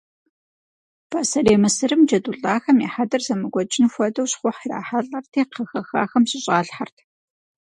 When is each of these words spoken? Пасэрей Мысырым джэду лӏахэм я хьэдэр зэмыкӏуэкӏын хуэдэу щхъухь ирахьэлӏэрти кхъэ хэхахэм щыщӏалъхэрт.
Пасэрей 1.11 1.57
Мысырым 1.63 2.01
джэду 2.07 2.31
лӏахэм 2.39 2.77
я 2.87 2.89
хьэдэр 2.93 3.21
зэмыкӏуэкӏын 3.27 3.85
хуэдэу 3.93 4.29
щхъухь 4.31 4.61
ирахьэлӏэрти 4.65 5.41
кхъэ 5.49 5.63
хэхахэм 5.69 6.23
щыщӏалъхэрт. 6.29 6.97